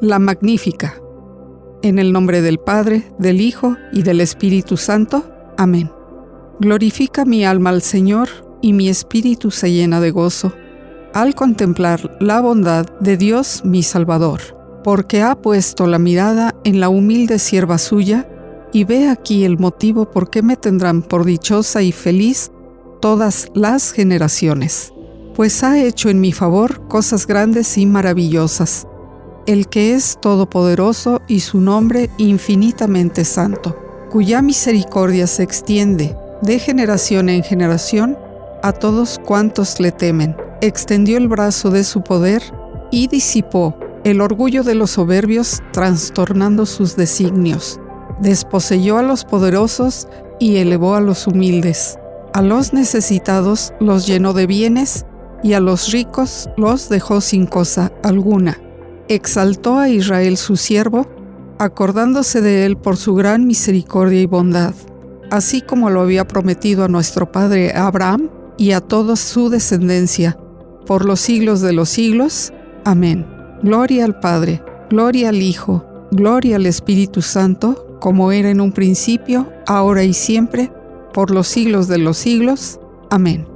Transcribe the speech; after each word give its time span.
la 0.00 0.18
magnífica. 0.18 0.94
En 1.82 1.98
el 1.98 2.12
nombre 2.12 2.42
del 2.42 2.58
Padre, 2.58 3.12
del 3.18 3.40
Hijo 3.40 3.76
y 3.92 4.02
del 4.02 4.20
Espíritu 4.20 4.76
Santo. 4.76 5.24
Amén. 5.56 5.90
Glorifica 6.58 7.24
mi 7.24 7.44
alma 7.44 7.70
al 7.70 7.82
Señor 7.82 8.28
y 8.62 8.72
mi 8.72 8.88
espíritu 8.88 9.50
se 9.50 9.72
llena 9.72 10.00
de 10.00 10.10
gozo 10.10 10.52
al 11.14 11.34
contemplar 11.34 12.16
la 12.20 12.40
bondad 12.40 12.86
de 13.00 13.16
Dios 13.16 13.62
mi 13.64 13.82
Salvador, 13.82 14.40
porque 14.84 15.22
ha 15.22 15.40
puesto 15.40 15.86
la 15.86 15.98
mirada 15.98 16.54
en 16.64 16.80
la 16.80 16.88
humilde 16.88 17.38
sierva 17.38 17.78
suya 17.78 18.28
y 18.72 18.84
ve 18.84 19.08
aquí 19.08 19.44
el 19.44 19.58
motivo 19.58 20.10
por 20.10 20.30
qué 20.30 20.42
me 20.42 20.56
tendrán 20.56 21.02
por 21.02 21.24
dichosa 21.24 21.82
y 21.82 21.92
feliz 21.92 22.52
todas 23.00 23.48
las 23.54 23.90
generaciones, 23.90 24.92
pues 25.34 25.64
ha 25.64 25.82
hecho 25.82 26.10
en 26.10 26.20
mi 26.20 26.32
favor 26.32 26.86
cosas 26.86 27.26
grandes 27.26 27.76
y 27.76 27.86
maravillosas 27.86 28.86
el 29.46 29.68
que 29.68 29.94
es 29.94 30.18
todopoderoso 30.20 31.22
y 31.26 31.40
su 31.40 31.60
nombre 31.60 32.10
infinitamente 32.18 33.24
santo, 33.24 33.76
cuya 34.10 34.42
misericordia 34.42 35.26
se 35.26 35.42
extiende 35.42 36.16
de 36.42 36.58
generación 36.58 37.28
en 37.28 37.42
generación 37.42 38.16
a 38.62 38.72
todos 38.72 39.18
cuantos 39.24 39.80
le 39.80 39.92
temen. 39.92 40.36
Extendió 40.60 41.16
el 41.16 41.28
brazo 41.28 41.70
de 41.70 41.84
su 41.84 42.02
poder 42.02 42.42
y 42.90 43.08
disipó 43.08 43.76
el 44.04 44.20
orgullo 44.20 44.62
de 44.62 44.74
los 44.74 44.92
soberbios, 44.92 45.62
trastornando 45.72 46.66
sus 46.66 46.96
designios. 46.96 47.78
Desposeyó 48.20 48.98
a 48.98 49.02
los 49.02 49.24
poderosos 49.24 50.08
y 50.38 50.56
elevó 50.56 50.94
a 50.94 51.00
los 51.00 51.26
humildes. 51.26 51.98
A 52.32 52.42
los 52.42 52.72
necesitados 52.72 53.72
los 53.80 54.06
llenó 54.06 54.32
de 54.32 54.46
bienes 54.46 55.06
y 55.42 55.54
a 55.54 55.60
los 55.60 55.90
ricos 55.92 56.48
los 56.56 56.88
dejó 56.88 57.20
sin 57.20 57.46
cosa 57.46 57.92
alguna 58.02 58.58
exaltó 59.14 59.78
a 59.78 59.88
Israel 59.88 60.36
su 60.36 60.56
siervo, 60.56 61.06
acordándose 61.58 62.40
de 62.40 62.64
él 62.64 62.76
por 62.76 62.96
su 62.96 63.14
gran 63.14 63.46
misericordia 63.46 64.20
y 64.20 64.26
bondad, 64.26 64.74
así 65.30 65.60
como 65.60 65.90
lo 65.90 66.00
había 66.00 66.26
prometido 66.26 66.84
a 66.84 66.88
nuestro 66.88 67.30
padre 67.30 67.72
Abraham 67.74 68.30
y 68.56 68.72
a 68.72 68.80
toda 68.80 69.16
su 69.16 69.50
descendencia, 69.50 70.38
por 70.86 71.04
los 71.04 71.20
siglos 71.20 71.60
de 71.60 71.72
los 71.72 71.88
siglos. 71.88 72.52
Amén. 72.84 73.26
Gloria 73.62 74.04
al 74.04 74.18
Padre, 74.20 74.62
gloria 74.88 75.28
al 75.28 75.42
Hijo, 75.42 75.84
gloria 76.10 76.56
al 76.56 76.66
Espíritu 76.66 77.20
Santo, 77.20 77.98
como 78.00 78.32
era 78.32 78.50
en 78.50 78.60
un 78.60 78.72
principio, 78.72 79.52
ahora 79.66 80.02
y 80.02 80.14
siempre, 80.14 80.72
por 81.12 81.30
los 81.30 81.46
siglos 81.48 81.88
de 81.88 81.98
los 81.98 82.16
siglos. 82.16 82.80
Amén. 83.10 83.46